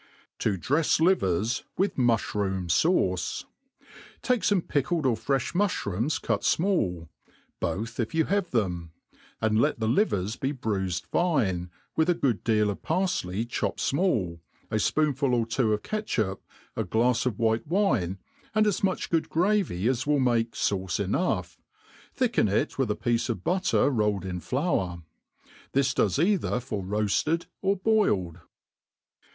[0.39, 3.43] To drefs Livers 'with Muflirootn fauce.
[4.23, 7.07] TA](C£ fome pickled or frefh muOirooms cut fmall;
[7.59, 8.93] both if you have them;
[9.39, 14.39] and let the livers be bruifed fine, with a good deal of parfley chopped fmall,
[14.71, 16.41] a fpoonful or two of catch* up,
[16.75, 18.17] a glafs of white wine,
[18.55, 21.59] and as much good gravy, as will .aiake fauce enough;
[22.15, 25.03] thicken it with a piece of butter rolled in flour.
[25.73, 28.39] This docs either for roafted or boiled.